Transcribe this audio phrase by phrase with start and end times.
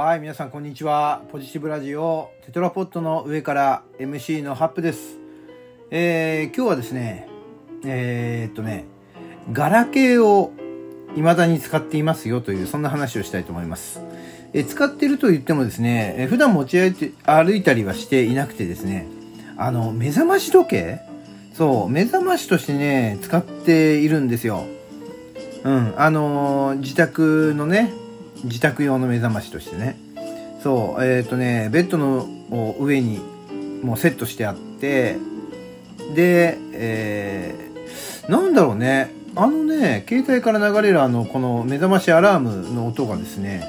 [0.00, 1.24] はい、皆さんこんにちは。
[1.32, 5.18] ポジティブラジオテトラポットの上から MC のハップです。
[5.90, 7.28] えー、今日はですね、
[7.84, 8.84] えー、っとね、
[9.50, 10.52] ガラケーを
[11.16, 14.00] 未だに使っていますよという、そんな話をしたいと思います。
[14.52, 19.08] えー使ってると言ってもですね、え普段持ち歩いて歩いたりはしていなくてですね、
[19.56, 21.00] あの、目覚まし時計？
[21.54, 24.64] そう、目覚ましとしてね、使っているんですよ。
[25.64, 27.92] うん、あのー自宅のね、
[28.44, 29.98] 自宅用の目覚ましとしてね。
[30.62, 32.26] そう、えっ、とね、ベッドの
[32.80, 33.20] 上に
[33.82, 35.16] もうセットしてあって、
[36.14, 43.64] で、えー、なんだろうね、あのね、携帯から流れるあの、この目覚ましアラームの音がですね、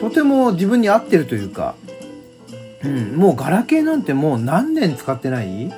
[0.00, 1.76] とても自分に合ってるというか、
[2.84, 5.72] うん、もうガラケーなんてもう何年使ってない？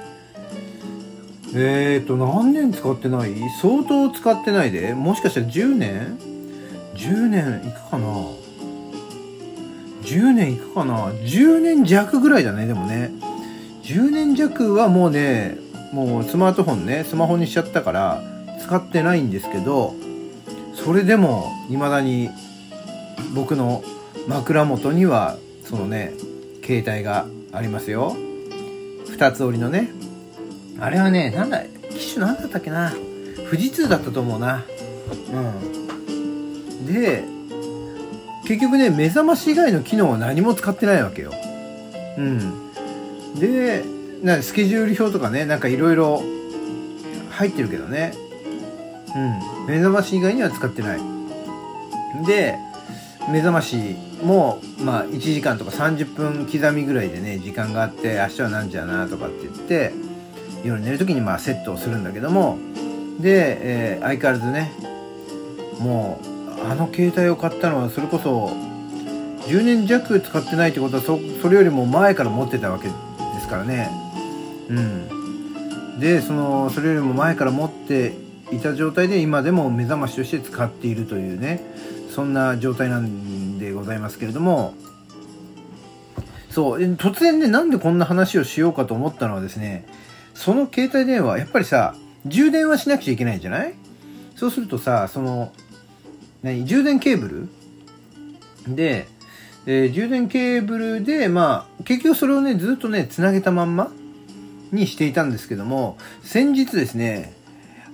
[1.54, 3.34] えーと、何年使ってない？
[3.62, 4.94] 相当使ってないで。
[4.94, 6.18] もしかしたら10年？
[6.96, 8.06] ?10 年いくかな
[10.02, 13.12] ?10 年いくかな ?10 年弱ぐらいだね、でもね。
[13.82, 15.58] 10年弱はもうね、
[15.92, 18.22] もうスマートフォンね、スマホにしちゃったから
[18.60, 19.94] 使ってないんですけど、
[20.74, 22.28] それでも未だに
[23.34, 23.82] 僕の
[24.26, 26.12] 枕元にはそのね、
[26.64, 28.16] 携帯がありますよ。
[29.08, 29.90] 二つ折りのね、
[30.80, 32.92] あれはね、なんだ、機種なんだったっけな？
[33.48, 34.64] 富士通だったと思うな。
[35.32, 35.75] うん。
[36.86, 37.24] で、
[38.44, 41.32] 結局ね、目覚まし以外の機能は何も使ってないわけよ。
[42.16, 42.72] うん。
[43.38, 43.84] で、
[44.22, 46.22] なスケジュール表とかね、なんかいろいろ
[47.30, 48.14] 入ってるけどね。
[49.14, 49.66] うん。
[49.66, 51.00] 目覚まし以外には使ってない。
[52.26, 52.56] で、
[53.30, 59.92] 目覚ましも、まあ、1時間とか30分刻みぐらいでね、時間があって、明日は何時だなとかって言って、
[60.66, 62.58] 夜寝る時にまあセットをするんだけども
[63.20, 64.72] で、えー相変わらずね
[65.78, 66.35] もう
[66.70, 68.48] あの携帯を買ったのはそれこそ
[69.48, 72.94] 10年弱使ってないってことはそそれよりも前から持ってたわけで
[73.40, 73.90] すからね。
[74.68, 76.00] うん。
[76.00, 78.14] でそのそれよりも前から持って
[78.52, 81.60] いた状態で今でも目覚ましとして使っているというね
[82.10, 84.74] そんな状態なんでございますけれども。
[86.50, 86.80] そう。
[86.80, 89.86] 突然ねなんでこんな話をしようかと思ったのはですね
[90.34, 91.94] その携帯電話、やっぱりさ、
[92.26, 93.74] 充電はしなくちゃいけないんじゃない？
[94.34, 95.50] そうするとさ、その、
[96.42, 97.48] 何、充電ケーブ
[98.66, 98.74] ル？
[98.74, 99.08] で、
[99.66, 103.90] えー充電ケーブルで、まあ、結局それをね、ずっとね、つなげたまんま
[104.72, 107.32] にしていたんですけども、先日ですね、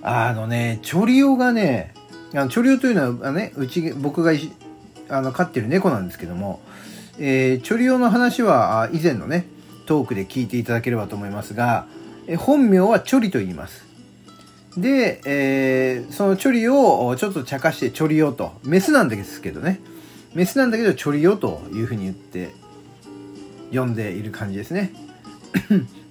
[0.01, 1.93] あのね、チョリオがね、
[2.33, 4.33] あのチョリオというのは、ね、うち、僕が
[5.09, 6.61] あの飼ってる猫なんですけども、
[7.19, 9.45] えーチョリオの話は以前のね、
[9.85, 11.85] トークで聞いていただければと思いますが、
[12.27, 13.85] え本名はチョリと言います。
[14.77, 19.79] で、えーそのチョリをちょっと茶化してチョリオと、メスなんですけどね、
[20.33, 22.51] メスなんだけどチョリオというふうに言って
[23.71, 24.93] 呼んでいる感じですね。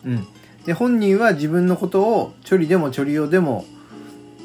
[0.05, 0.27] うん。
[0.65, 3.65] で、本人は自分のことをチョリでもチョリオでも、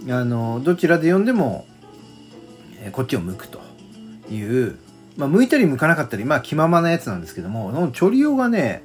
[0.09, 1.65] あの、どちらで呼んでも、
[2.81, 3.59] えーこっちを向くと
[4.31, 4.77] いう、
[5.17, 8.83] まあ、向いたり向かなかったり、まあ、気ままなやつなんですけども、そのチョリオがね、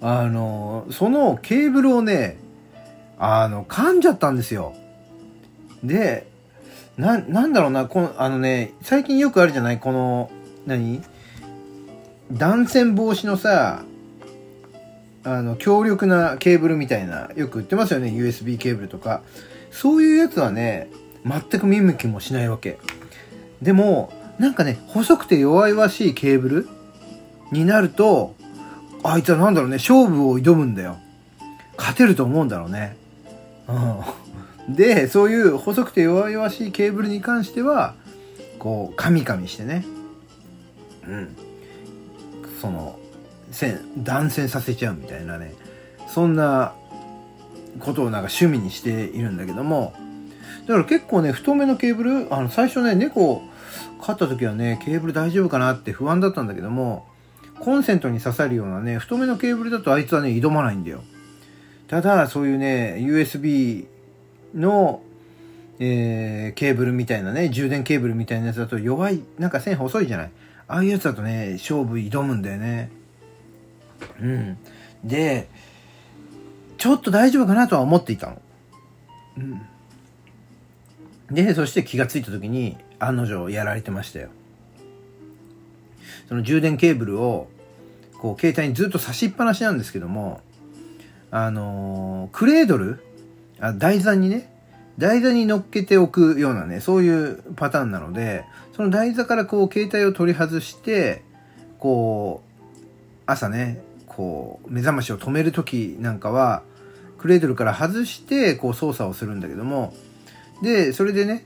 [0.00, 2.38] あの、そのケーブルをね、
[3.22, 4.74] あの、噛んじゃったんですよ。
[5.84, 6.26] で、
[6.96, 9.78] な、なんだろうな、この、あのね、最近よくあるじゃない？
[9.78, 10.30] この、
[10.66, 11.02] 何？
[12.32, 13.84] 断線防止のさ、
[15.22, 19.20] あの、強力なケーブルみたいな、よく売ってますよね、USB ケーブルとか。
[19.70, 20.88] そういうやつはね、
[21.26, 22.78] 全く見向きもしないわけ。
[23.60, 26.68] でも、なんかね、細くて弱々しいケーブル
[27.52, 28.34] になると、
[29.02, 30.96] あいつはなんだろうね、勝負を挑むんだよ。
[31.76, 32.96] 勝てると思うんだろうね。
[34.68, 34.74] うん。
[34.74, 37.94] で、そういう細くて弱々しいケーブルに関しては、
[38.58, 39.84] こう、カミカミしてね。
[41.06, 41.36] うん。
[42.60, 42.98] その、
[43.50, 45.54] 線、断線させちゃうみたいなね。
[46.08, 46.74] そんな
[47.78, 49.94] ことをなんか趣味にしているんだけども、
[50.66, 53.42] だから結構ね、太めのケーブル、あの、最初ね、猫
[54.00, 57.06] 飼った時はね、ケーブル大丈夫かなって不安だったんだけども、
[57.60, 61.02] コンセントに刺さるようなね、太めのケーブルだとあいつはね、挑まないんだよ。
[61.90, 63.88] ただ、そういうね、USB
[64.54, 65.02] の、
[65.80, 70.30] えー、ケーブルみたいなね、充電ケーブルみたいなやつだと弱い、なんか線細いじゃない？
[70.68, 72.92] ああいうやつだとね、勝負挑むんだよね。
[74.20, 74.56] うん。
[75.02, 75.48] で、
[76.78, 78.42] ちょっと大丈夫かなとは思っていたの。
[79.38, 81.34] うん。
[81.34, 84.28] で、そして気がついた時に、案の定やられてましたよ。
[86.28, 87.48] その充電ケーブルを、
[88.20, 90.40] こう、携帯にずっと差しっぱなしなんですけども、
[91.30, 93.02] あのークレードル？
[93.60, 94.52] あ、台座にね、
[94.98, 98.44] 台座に乗っけておくようなね、そういうパターンなので、
[98.74, 101.22] その台座からこう携帯を取り外して、
[101.78, 102.82] こう、
[103.26, 106.62] 朝ね、こう、目覚ましを止める時なんかは、
[107.18, 109.94] クレードルから外して、こう操作をするんだけども、
[110.62, 111.44] で、それでね、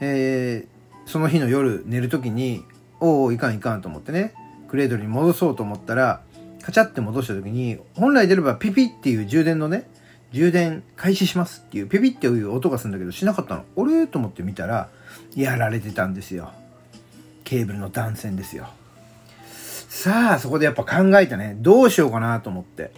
[0.00, 2.64] えー、その日の夜寝る時に、
[3.00, 4.34] おお、いかんいかんと思ってね、
[4.68, 6.22] クレードルに戻そうと思ったら、
[6.62, 9.88] カチャって戻した時に、本来であればピピっていう充電のね、
[10.32, 13.64] 充電開始しますっていうピピっていう音がするんだけどしなかったの。
[13.76, 14.88] あれと思って見たら、
[15.34, 16.52] やられてたんですよ。
[17.44, 18.68] ケーブルの断線ですよ。
[19.88, 21.56] さあ、そこでやっぱ考えたね。
[21.58, 22.92] どうしようかなと思って。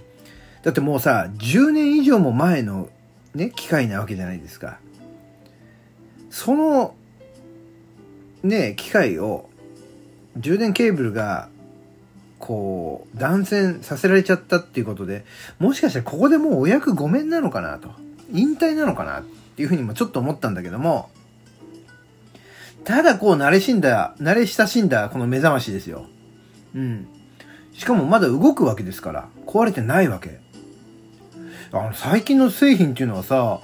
[0.63, 2.89] だってもうさ、10年以上も前の
[3.35, 4.79] ね、機械なわけじゃないですか。
[6.31, 6.95] その、
[8.43, 9.49] ね、機械を、
[10.37, 11.49] 充電ケーブルが
[12.41, 15.25] こう、断線させられちゃったっていうことで、
[15.61, 17.91] もしかしてここでもうお役ごめんなのかなと。
[18.33, 19.23] 引退なのかなっ
[19.57, 21.11] ていうふうにもちょっと思ったんだけども、
[22.85, 26.07] ただこう慣れしんだ、慣れ親しんだこの目覚ましですよ。
[26.75, 27.07] うん。
[27.75, 30.41] しかもまだ動くわけですから、壊れてないわけ。
[31.73, 33.61] あの、最近の製品っていうのはさ、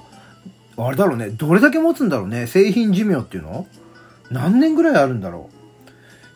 [0.77, 3.65] あれだろうね、どれだけ持つんだろうね、製品寿命っていうの？
[4.29, 5.56] 何年ぐらいあるんだろう？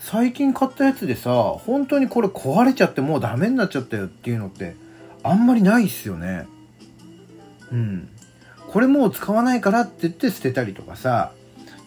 [0.01, 4.75] 最近買ったやつでさ、本当にこれ壊れちゃってもうダメになっちゃったよっていうのって、
[5.23, 6.47] あんまりないっすよね。
[7.71, 8.09] うん。
[8.67, 11.33] これもう使わないからって言って捨てたりとかさ、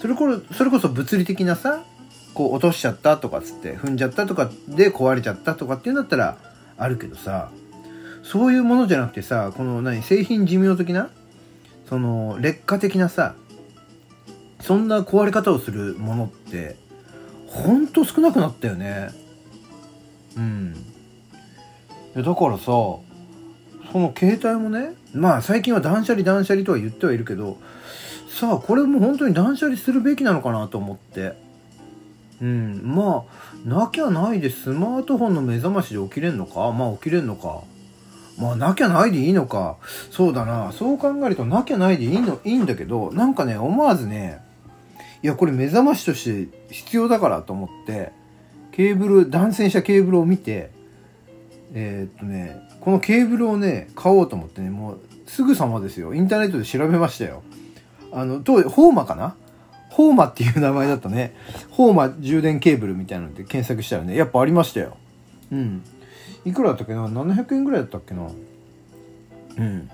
[0.01, 1.83] それこそ、れこそ物理的なさ、
[2.35, 6.39] こう落としちゃったとかつって、踏んじゃったとかで壊れちゃったとかっていうんだったら
[6.79, 7.51] あるけどさ、
[8.23, 11.11] そういうものじゃなくてさ、この何、製品寿命的な、
[11.89, 13.35] その劣化的なさ、
[14.61, 16.77] そんな壊れ方をするものって、
[17.55, 19.11] ほんと少なくなったよね。
[20.37, 20.75] うん。
[22.15, 23.03] だからさそ
[23.95, 27.59] の携帯もねまあ最近は断捨離断捨離とは言ってはいるけど
[28.29, 31.35] さあこれも本当に断捨離するべきなのかなと思って。
[32.43, 32.83] うん。
[32.85, 36.73] まあなきゃないでスマートフォンの目覚ましで起きれんのか？
[36.73, 37.63] まあ起きれんのか。
[38.37, 39.77] まあなきゃないでいいのか。
[40.11, 40.73] そうだな。
[40.73, 44.44] そう考えるとなきゃないでいいのいいんだけどなんかね思わずね
[45.25, 48.13] いや、これ目覚ましとして必要だからと思って、
[48.73, 50.71] ケーブル、断線したケーブルを見て、
[51.73, 56.13] えー、っとね、このケーブルをね、買おうと思ってね、もうすぐさまですよ。
[56.13, 57.43] インターネットで調べましたよ。
[58.13, 59.35] あの、当時、ホーマかな？
[59.89, 61.35] ホーマっていう名前だったね。
[61.71, 64.99] ホーマ充電ケーブルみたいなので検索したらね、やっぱありましたよ。
[65.51, 65.83] うん。
[66.45, 68.29] いくらだったっけな ?700 円ぐらいだったっけな？
[69.57, 69.91] うん。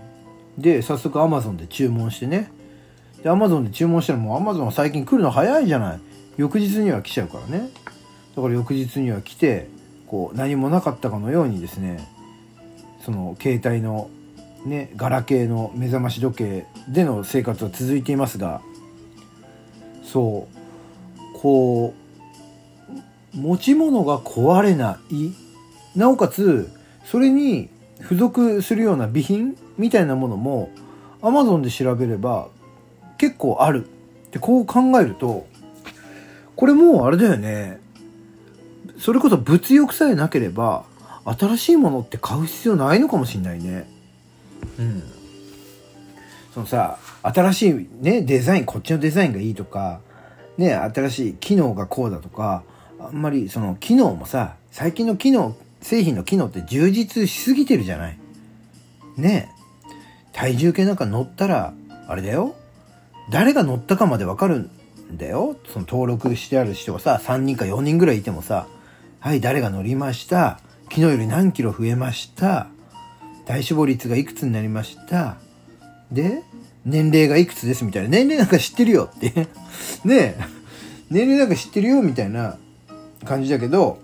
[0.59, 2.51] で、早速 Amazon で注文してね。
[3.23, 6.01] で、アマゾンで注文したらもうアマゾンは最近来るの早いじゃない。
[6.37, 7.69] 翌日には来ちゃうからね。
[8.35, 9.69] だから翌日には来て、
[10.07, 12.09] こう、何もなかったかのようにですね、
[13.05, 14.11] その携帯の
[14.65, 18.61] ね、ガラケーの目覚まし時計での生活は続いていますが、
[20.05, 21.95] そう、こ
[23.35, 25.33] う、持ち物が壊れない。
[25.99, 26.71] なおかつ、
[27.05, 27.69] それに
[28.01, 30.71] 付属するような備品みたいなものも
[31.23, 32.49] Amazon で調べれば
[33.21, 33.85] 結構ある。
[33.85, 33.89] っ
[34.31, 35.47] てこう考えると、
[36.57, 37.79] これもうあれだよね。
[38.99, 40.87] それこそ物欲さえなければ、
[41.27, 43.87] 新しいものって買う必要ないのかもしんないね。
[44.79, 45.03] うん。
[46.55, 50.01] そのさ、新しいね、デザイン、こっちのデザインがいいとか、
[50.57, 52.63] ね、新しい機能がこうだとか、
[52.99, 58.19] あんまりその機能もさ、最近の機能、製品の機能って充実しすぎてるじゃない。
[59.19, 59.53] ね
[60.33, 61.75] 体重計なんか乗ったら、
[62.09, 62.55] あれだよ。
[63.31, 64.71] 誰が乗ったかまでわかるん
[65.17, 65.57] だよ。
[65.73, 68.67] その登録してある人がさ、3人か4人ぐらいいてもさ、
[69.21, 70.61] はい、誰が乗りました。
[70.85, 72.69] 昨日より何キロ増えました。
[73.47, 75.37] 体脂肪率がいくつになりました。
[76.11, 76.43] で、
[76.85, 78.09] 年齢がいくつですみたいな。
[78.09, 79.49] 年齢なんか知ってるよって
[80.05, 80.39] ねえ。
[81.11, 82.57] 年齢なんか知ってるよみたいな
[83.25, 83.99] 感じだけど、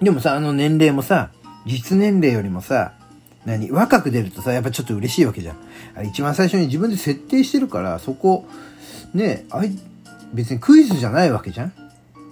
[0.00, 1.30] でもさ、あの年齢もさ、
[1.66, 2.92] 実年齢よりもさ、
[3.44, 3.70] 何？
[3.70, 5.56] 若く出るとさ、やっぱちょっと嬉しいわけじゃん。
[5.96, 8.46] あ一番最初に自分で設定してるから、そこ、
[9.14, 9.72] ね、あい、
[10.32, 11.72] 別にクイズじゃないわけじゃん。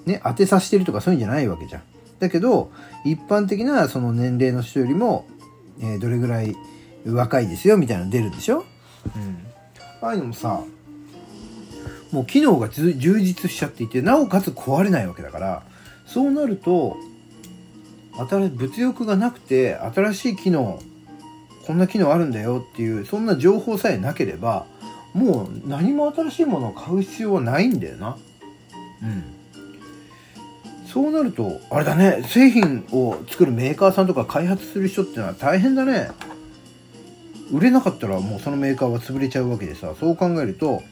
[0.06, 1.82] ね、当てさせてるとかそういうんじゃないわけじゃん。
[2.18, 2.70] だけど、
[3.04, 5.26] 一般的なその年齢の人よりも、
[5.80, 6.54] えー、どれぐらい
[7.06, 8.64] 若いですよみたいなの出るでしょ？
[9.16, 9.46] うん。
[10.02, 10.62] ああいうのもさ、
[12.12, 15.62] もう機能が充実しちゃっていて、なおかつ壊れないわけだから、
[16.06, 16.96] そうなると、
[18.16, 20.80] 新物欲がなくて、新しい機能
[21.66, 24.66] こんな機能あるんだよっていうそんな情報さえなければ
[25.12, 28.16] もう何も新しいものを買う必要はないんだよな。
[29.02, 29.24] うん。
[30.86, 36.10] そうなるとあれだね製品を作るメーカーさんとか開発する人ってのは大変だね。
[37.52, 40.82] 売れなかったらもうそのメーカーは潰れちゃうわけでさそう考えると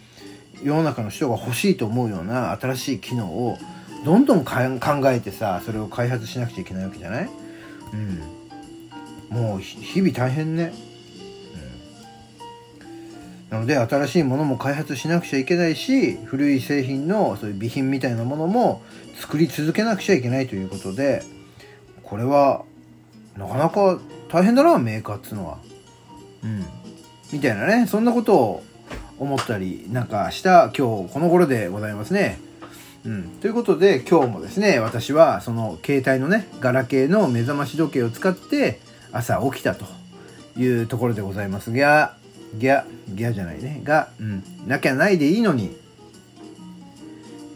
[0.63, 3.57] 世の中の人が欲しいと思うような新しい機能を
[4.05, 4.53] どんどん考
[5.07, 7.31] えてさそれを開発しなくちゃいけないわけじゃない？
[7.93, 8.21] うん
[9.31, 10.73] もう日々大変ね、
[13.51, 18.83] うん、なので新しいものも開発しなくちゃいけないし古い製品のそういう備品みたいなものも
[19.17, 21.23] 作り続けなくちゃいけないということで
[22.03, 22.65] これは
[23.37, 25.59] なかなか大変だなメーカーっつうのは。
[26.43, 26.65] うん。
[27.33, 28.65] みたいなねそんなことを
[29.19, 32.41] 思ったりなんかした今日この頃でございますね。
[33.05, 38.81] うん、ということで今日もですね私はその携帯のねガラケーの目覚まし時計を使って
[39.12, 39.87] 朝起きたと
[40.57, 42.17] いうところでございますが
[42.55, 43.81] ギャギャじゃないね。
[43.85, 45.77] が、うん、なきゃないでいいのに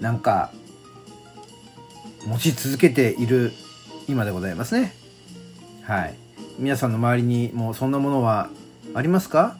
[0.00, 0.52] なんか
[2.26, 3.52] 持ち続けている
[4.08, 4.94] 今でございますね。
[5.82, 6.14] はい。
[6.58, 8.50] 皆さんの周りにもうそんなものは
[8.94, 9.56] ありますか？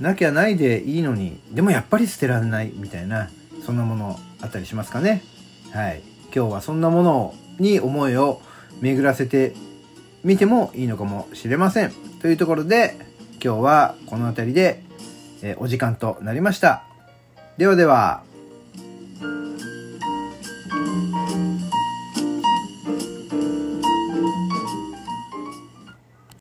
[0.00, 3.30] なきゃないでいいのにでもやっぱり捨てられないみたいな
[3.64, 5.22] そんなものあったりしますかね。
[5.72, 6.02] はい。
[6.34, 8.40] 今日はそんなものに思いを
[8.80, 9.54] 巡らせて
[10.28, 11.92] 見てもいいのかもしれません。
[12.20, 12.96] というところで
[13.42, 14.82] 今日はこの辺りで、
[15.40, 16.84] えお時間となりました。
[17.56, 18.27] ではでは。